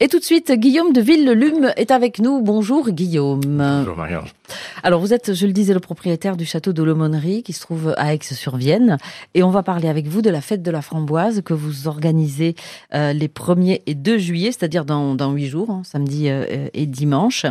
[0.00, 2.40] Et tout de suite, Guillaume de Ville-le-Lume est avec nous.
[2.40, 3.40] Bonjour Guillaume.
[3.42, 4.24] Bonjour Marianne.
[4.82, 7.94] Alors vous êtes, je le disais, le propriétaire du château de l'Aumônerie qui se trouve
[7.96, 8.98] à Aix-sur-Vienne.
[9.34, 12.54] Et on va parler avec vous de la fête de la framboise que vous organisez
[12.94, 16.86] euh, les 1er et 2 juillet, c'est-à-dire dans, dans 8 jours, hein, samedi euh, et
[16.86, 17.46] dimanche.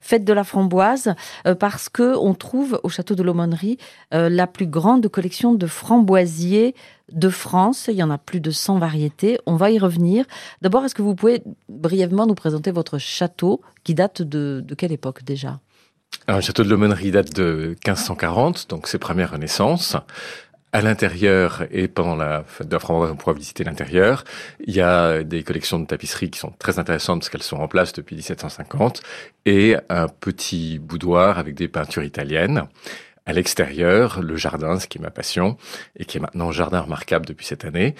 [0.00, 1.14] Fête de la framboise
[1.46, 3.78] euh, parce que on trouve au château de l'Aumônerie
[4.12, 6.74] la plus grande collection de framboisiers
[7.12, 7.86] de France.
[7.88, 9.38] Il y en a plus de 100 variétés.
[9.46, 10.24] On va y revenir.
[10.62, 15.24] D'abord, est-ce que vous pouvez brièvement nous présenter votre château qui date de, quelle époque
[15.24, 15.60] déjà?
[16.26, 19.96] Le château de l'Aumônerie date de 1540, donc c'est première Renaissance.
[20.72, 24.24] À l'intérieur et pendant la fête de la on pourra visiter l'intérieur.
[24.66, 27.68] Il y a des collections de tapisseries qui sont très intéressantes parce qu'elles sont en
[27.68, 29.02] place depuis 1750
[29.44, 32.68] et un petit boudoir avec des peintures italiennes
[33.26, 35.56] à l'extérieur, le jardin, ce qui est ma passion,
[35.96, 37.94] et qui est maintenant jardin remarquable depuis cette année,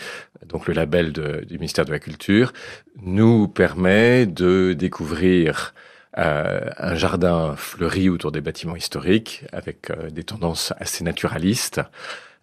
[0.46, 2.52] donc le label du ministère de la Culture,
[3.00, 5.72] nous permet de découvrir
[6.18, 11.80] euh, un jardin fleuri autour des bâtiments historiques, avec euh, des tendances assez naturalistes,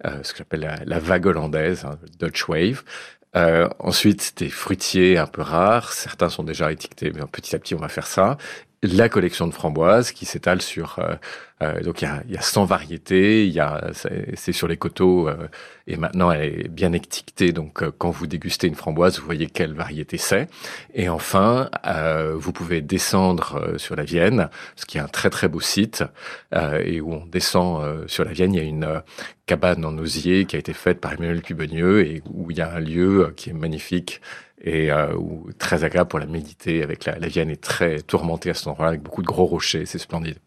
[0.05, 2.83] euh, ce que j'appelle la, vague hollandaise, hein, Dutch Wave,
[3.35, 5.93] euh, ensuite, des fruitiers un peu rares.
[5.93, 8.37] Certains sont déjà étiquetés, mais petit à petit, on va faire ça
[8.83, 11.15] la collection de framboises qui s'étale sur euh,
[11.61, 14.77] euh, donc il y a, y a 100 variétés, il y a c'est sur les
[14.77, 15.47] coteaux euh,
[15.85, 17.51] et maintenant elle est bien étiquetée.
[17.51, 20.47] Donc quand vous dégustez une framboise vous voyez quelle variété c'est.
[20.95, 21.69] Et enfin
[22.35, 26.03] vous pouvez descendre sur la Vienne ce qui est un très très beau site
[26.53, 28.53] et où on descend sur la Vienne.
[28.53, 29.01] Il y a une
[29.45, 32.71] cabane en osier qui a été faite par Emmanuel Cubenieux et où il y a
[32.71, 34.21] un lieu qui est magnifique
[34.63, 35.15] et euh,
[35.57, 36.83] très agréable pour la méditer.
[36.83, 39.85] Avec la, la Vienne est très tourmentée à cet endroit avec beaucoup de gros rochers,
[39.85, 40.37] c'est splendide.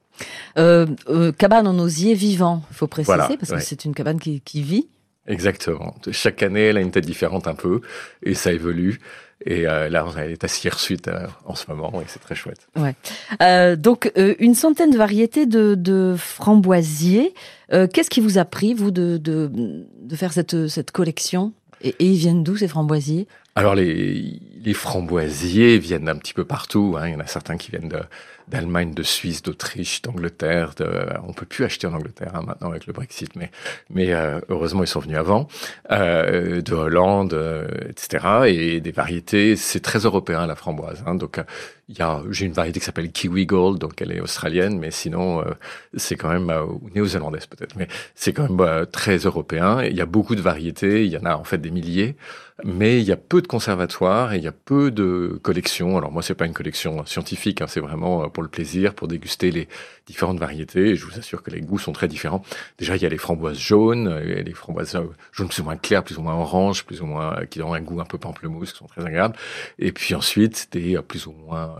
[0.58, 4.40] Euh, euh, cabane en osier vivant, il faut préciser, parce que c'est une cabane qui,
[4.40, 4.88] qui, vit.
[5.26, 5.96] Exactement.
[6.12, 7.80] Chaque année, elle a une tête différente un peu,
[8.22, 9.00] et ça évolue.
[9.44, 12.68] Et euh, là, elle est à suite euh, en ce moment, et c'est très chouette.
[12.76, 12.94] Ouais.
[13.42, 17.34] Euh, donc, une centaine de variétés de, de framboisiers.
[17.70, 21.53] Qu'est-ce qui vous a pris, vous, de, de, de faire cette, cette collection?
[21.80, 23.26] Et, et, ils viennent d'où ces framboisiers?
[23.54, 26.97] Alors les, les framboisiers viennent d'un petit peu partout.
[26.98, 27.08] Hein.
[27.08, 27.92] Il y en a certains qui viennent
[28.48, 30.75] d'Allemagne, de, Suisse, d'Autriche, d'Angleterre.
[31.26, 33.50] On peut plus acheter en Angleterre hein, maintenant avec le Brexit, mais,
[33.91, 35.48] mais euh, heureusement ils sont venus avant.
[35.91, 38.44] Euh, de Hollande, euh, etc.
[38.47, 41.03] Et des variétés, c'est très européen la framboise.
[41.06, 41.14] Hein.
[41.14, 41.38] Donc
[41.98, 45.44] a, j'ai une variété qui s'appelle Kiwi Gold, donc elle est australienne, mais sinon
[45.94, 49.82] c'est quand même ou néo-zélandaise peut-être, mais c'est quand même très européen.
[49.82, 51.04] il y a beaucoup de variétés.
[51.04, 52.16] Il y en a en fait des milliers,
[52.62, 55.97] mais il y a peu de conservatoires et il y a peu de collections.
[55.98, 59.09] Alors moi, c'est pas une collection scientifique, hein, c'est vraiment euh, pour le plaisir, pour
[59.09, 59.69] déguster les
[60.06, 60.91] différentes variétés.
[60.91, 62.42] Et je vous assure que les goûts sont très différents.
[62.78, 65.76] Déjà, il y a les framboises jaunes, et les framboises euh, jaunes plus ou moins
[65.76, 68.19] claires, plus ou moins oranges, plus ou moins euh, qui ont un goût un peu
[68.19, 69.37] pamplemousse, qui sont très agréables.
[69.78, 71.76] Et puis ensuite, des plus ou moins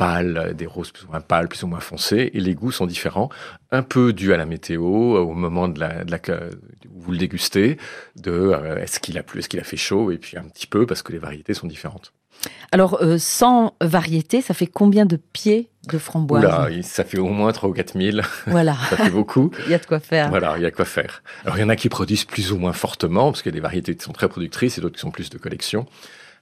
[0.00, 2.86] pâles, des roses plus ou moins pâles, plus ou moins foncées, et les goûts sont
[2.86, 3.28] différents,
[3.70, 6.18] un peu dû à la météo, au moment de la, de la
[6.88, 7.76] où vous le dégustez,
[8.16, 10.66] de euh, est-ce qu'il a plu, est-ce qu'il a fait chaud, et puis un petit
[10.66, 12.14] peu parce que les variétés sont différentes.
[12.72, 17.28] Alors, euh, 100 variétés, ça fait combien de pieds de framboises Oula, ça fait au
[17.28, 18.26] moins 3 ou 4 000.
[18.46, 18.76] Voilà.
[18.88, 19.50] ça fait beaucoup.
[19.66, 20.30] il y a de quoi faire.
[20.30, 21.22] Voilà, il y a de quoi faire.
[21.44, 23.58] Alors, il y en a qui produisent plus ou moins fortement, parce qu'il y a
[23.58, 25.86] des variétés qui sont très productrices et d'autres qui sont plus de collection.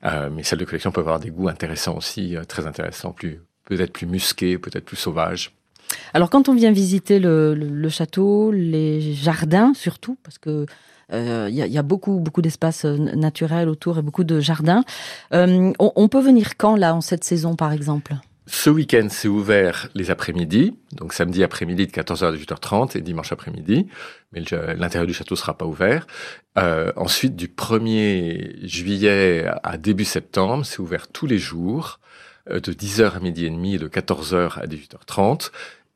[0.05, 3.41] Euh, mais celles de collection peuvent avoir des goûts intéressants aussi, euh, très intéressants, plus
[3.69, 5.53] peut-être plus musqués, peut-être plus sauvages.
[6.15, 10.67] Alors quand on vient visiter le, château, les jardins surtout, parce que
[11.11, 14.85] il euh, y, a, beaucoup beaucoup d'espaces euh, naturels autour et beaucoup de jardins.
[15.33, 18.15] on, on, peut venir quand là en cette saison par exemple?
[18.51, 23.31] Ce week-end, c'est ouvert les après-midi, donc samedi après-midi de 14h à 18h30 et dimanche
[23.31, 23.89] après-midi,
[24.33, 24.41] mais
[24.75, 26.07] l'intérieur du château sera pas ouvert.
[26.57, 32.73] Euh, ensuite, du 1er juillet à début septembre, c'est ouvert tous les jours, euh, de
[32.73, 35.51] 10h à midi et demi et de 14h à 18h30.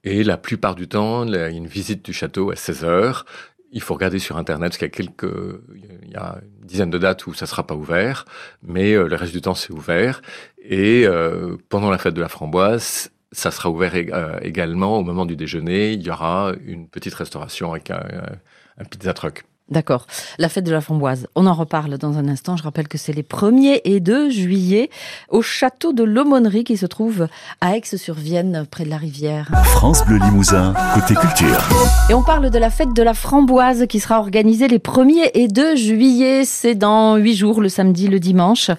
[0.04, 3.22] Et la plupart du temps, il y a une visite du château à 16h.
[3.70, 5.60] Il faut regarder sur Internet, parce qu'il y a quelques,
[6.04, 8.26] il y a une dizaine de dates où ça sera pas ouvert,
[8.62, 10.20] mais euh, le reste du temps c'est ouvert.
[10.62, 13.94] Et euh, pendant la fête de la framboise, ça sera ouvert
[14.42, 15.92] également au moment du déjeuner.
[15.92, 18.02] Il y aura une petite restauration avec un,
[18.76, 19.44] un pizza truck.
[19.72, 20.06] D'accord.
[20.38, 21.28] La fête de la framboise.
[21.34, 22.58] On en reparle dans un instant.
[22.58, 24.90] Je rappelle que c'est les 1er et 2 juillet
[25.30, 27.26] au château de l'Aumônerie qui se trouve
[27.62, 29.50] à Aix-sur-Vienne, près de la rivière.
[29.64, 31.58] France Bleu Limousin, côté culture.
[32.10, 35.48] Et on parle de la fête de la framboise qui sera organisée les 1er et
[35.48, 36.44] 2 juillet.
[36.44, 38.70] C'est dans 8 jours, le samedi, le dimanche.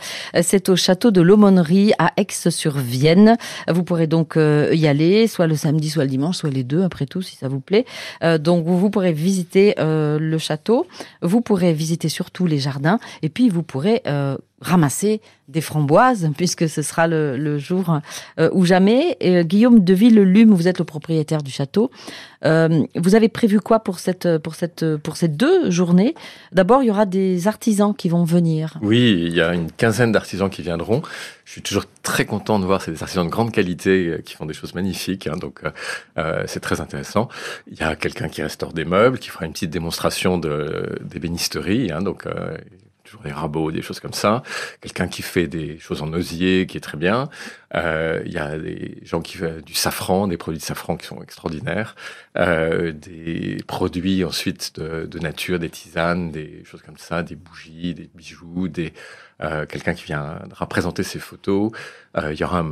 [0.43, 3.37] C'est au château de l'Aumônerie à Aix-sur-Vienne.
[3.67, 6.83] Vous pourrez donc euh, y aller, soit le samedi, soit le dimanche, soit les deux,
[6.83, 7.85] après tout, si ça vous plaît.
[8.23, 10.82] Euh, donc vous pourrez visiter euh, le château
[11.21, 16.69] vous pourrez visiter surtout les jardins et puis vous pourrez euh, ramasser des framboises, puisque
[16.69, 17.99] ce sera le, le jour
[18.39, 19.17] euh, ou jamais.
[19.19, 21.91] Et, Guillaume de Villelume, vous êtes le propriétaire du château.
[22.45, 26.15] Euh, vous avez prévu quoi pour cette, pour cette, pour ces deux journées?
[26.51, 28.77] D'abord, il y aura des artisans qui vont venir.
[28.81, 31.01] Oui, il y a une quinzaine d'artisans qui viendront.
[31.45, 34.53] Je suis toujours très content de voir ces artisans de grande qualité qui font des
[34.53, 35.27] choses magnifiques.
[35.27, 35.61] Hein, donc,
[36.17, 37.27] euh, c'est très intéressant.
[37.69, 41.91] Il y a quelqu'un qui restaure des meubles, qui fera une petite démonstration de d'ébénisterie.
[41.91, 42.57] Hein, donc, euh,
[43.03, 44.43] toujours des rabots, des choses comme ça.
[44.81, 47.29] Quelqu'un qui fait des choses en osier, qui est très bien.
[47.75, 51.07] Euh, il y a des gens qui font du safran, des produits de safran qui
[51.07, 51.95] sont extraordinaires.
[52.37, 57.93] Euh, des produits ensuite de, de, nature, des tisanes, des choses comme ça, des bougies,
[57.95, 58.93] des bijoux, des
[59.41, 61.71] euh, quelqu'un qui viendra présenter ses photos.
[62.15, 62.63] Il y aura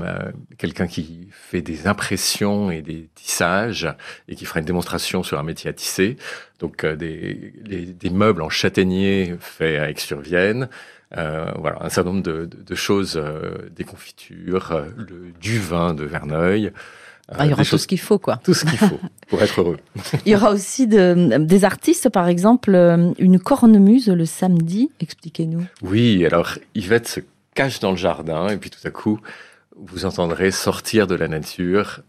[0.59, 3.89] quelqu'un qui fait des impressions et des tissages
[4.27, 6.17] et qui fera une démonstration sur un métier à tisser.
[6.59, 10.69] Donc des, les, des meubles en châtaignier faits à Aix-sur-Vienne.
[11.17, 15.93] Euh, voilà, un certain nombre de, de, de choses, euh, des confitures, le, du vin
[15.93, 16.71] de Verneuil.
[17.33, 18.37] Ah, il y aura tout ce qu'il faut, quoi.
[18.43, 18.99] Tout ce qu'il faut
[19.29, 19.77] pour être heureux.
[20.25, 22.75] il y aura aussi de, des artistes, par exemple,
[23.19, 24.91] une cornemuse le samedi.
[24.99, 25.65] Expliquez-nous.
[25.81, 27.19] Oui, alors Yvette se
[27.53, 29.19] cache dans le jardin et puis tout à coup,
[29.77, 32.01] vous entendrez sortir de la nature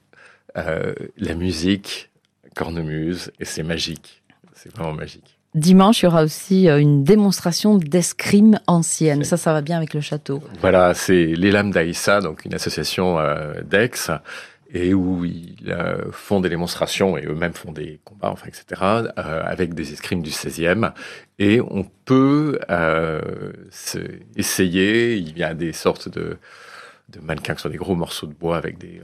[0.56, 2.10] euh, la musique
[2.54, 4.22] cornemuse et c'est magique.
[4.54, 5.38] C'est vraiment magique.
[5.54, 9.22] Dimanche, il y aura aussi une démonstration d'escrime ancienne.
[9.24, 10.42] Ça, ça va bien avec le château.
[10.60, 14.10] Voilà, c'est les Lames d'Aïssa, donc une association euh, d'Aix,
[14.72, 19.42] et où ils euh, font des démonstrations et eux-mêmes font des combats, enfin, etc., euh,
[19.44, 20.92] avec des escrimes du 16e.
[21.38, 23.20] Et on peut euh,
[24.36, 26.38] essayer, il y a des sortes de,
[27.08, 29.02] de mannequins qui sont des gros morceaux de bois avec des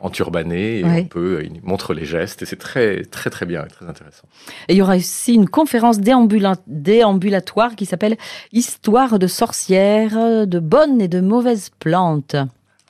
[0.00, 3.68] enturbanés, et on peut, ils montrent les gestes, et c'est très, très, très bien et
[3.68, 4.26] très intéressant.
[4.68, 8.16] Et il y aura aussi une conférence déambula déambulatoire qui s'appelle
[8.52, 12.36] Histoire de sorcières, de bonnes et de mauvaises plantes.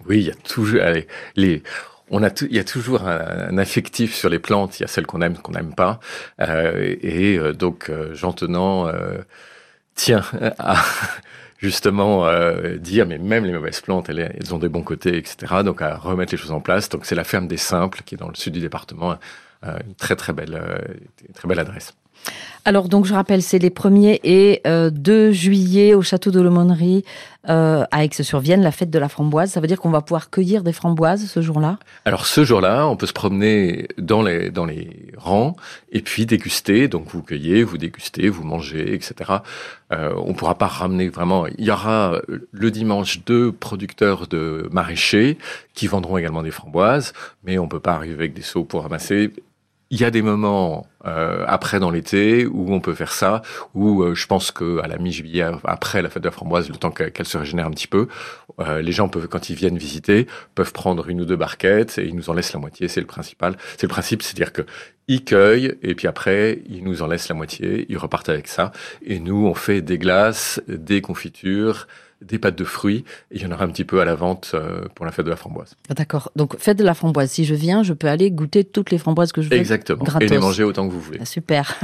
[0.07, 1.07] Oui, il y a toujours allez,
[1.37, 1.63] les.
[2.13, 4.81] On a il y a toujours un, un, affectif sur les plantes.
[4.81, 6.01] Il y a celles qu'on aime, qu'on n'aime pas.
[6.41, 9.19] Euh, et euh, donc, euh, Jean Tenant euh,
[9.95, 10.25] tient
[10.59, 10.83] à
[11.61, 15.63] justement euh, dire, mais même les mauvaises plantes, elles, ont des bons côtés, etc.
[15.65, 16.89] Donc, à remettre les choses en place.
[16.89, 19.19] Donc, c'est la ferme des Simples qui est dans le sud du département.
[19.63, 20.59] une très très belle,
[21.27, 21.95] une très belle adresse.
[22.67, 27.05] Alors donc je rappelle, c'est les 1er et euh, 2 juillet au château de l'Aumônerie
[27.49, 29.51] euh, à Aix-sur-Vienne, la fête de la framboise.
[29.51, 31.79] Ça veut dire qu'on va pouvoir cueillir des framboises ce jour-là?
[32.05, 35.57] Alors ce jour-là, on peut se promener dans les, dans les rangs
[35.91, 36.87] et puis déguster.
[36.87, 39.15] Donc vous cueillez, vous dégustez, vous mangez, etc.
[39.93, 41.47] Euh, on pourra pas ramener vraiment...
[41.47, 42.21] Il y aura
[42.51, 45.39] le dimanche deux producteurs de maraîchers
[45.73, 49.33] qui vendront également des framboises, mais on peut pas arriver avec des seaux pour ramasser
[49.91, 53.43] il y a des moments euh, après dans l'été où on peut faire ça,
[53.75, 56.77] où euh, je pense que à la mi-juillet, après la fête de la framboise, le
[56.77, 58.09] temps qu'elle se régénère un petit peu,
[58.61, 62.07] euh, les gens peuvent, quand ils viennent visiter, peuvent prendre une ou deux barquettes et
[62.07, 62.89] ils nous en laissent la moitié.
[62.89, 63.57] C'est le principal.
[63.77, 64.63] C'est le principe, c'est-à-dire que
[65.09, 68.71] ils cueillent et puis après ils nous en laissent la moitié, ils repartent avec ça
[69.05, 71.89] et nous on fait des glaces, des confitures
[72.23, 73.05] des pâtes de fruits.
[73.31, 75.25] Et il y en aura un petit peu à la vente euh, pour la fête
[75.25, 75.77] de la framboise.
[75.89, 76.31] D'accord.
[76.37, 77.31] Donc, fête de la framboise.
[77.31, 79.57] Si je viens, je peux aller goûter toutes les framboises que je veux.
[79.57, 80.05] Exactement.
[80.05, 80.29] Gratos.
[80.29, 80.90] Et les manger autant que
[81.21, 81.79] Ah, super.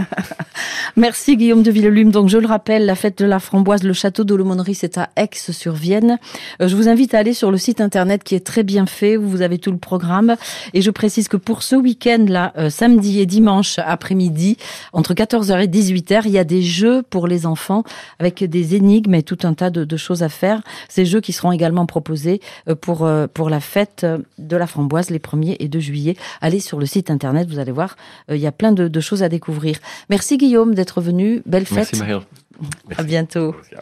[0.97, 2.11] Merci Guillaume de Villelume.
[2.11, 5.11] Donc, je le rappelle, la fête de la framboise, le château de l'Aumônerie, c'est à
[5.17, 6.19] Aix-sur-Vienne.
[6.61, 9.17] Euh, je vous invite à aller sur le site internet qui est très bien fait,
[9.17, 10.37] où vous avez tout le programme.
[10.75, 14.57] Et je précise que pour ce week-end, là, euh, samedi et dimanche après-midi,
[14.93, 17.83] entre 14h et 18h, il y a des jeux pour les enfants
[18.19, 20.63] avec des énigmes et tout un tas de, choses à faire.
[20.89, 22.41] Ces jeux qui seront également proposés
[22.83, 24.07] pour, pour la fête
[24.39, 26.17] de la framboise les 1er et 2 juillet.
[26.41, 27.97] Allez sur le site internet, vous allez voir,
[28.31, 29.79] il y a plein de choses à découvrir.
[30.11, 31.43] Merci Guillaume d'être venu.
[31.47, 31.77] Belle fête.
[31.77, 32.25] Merci Marie.
[32.97, 33.55] À bientôt.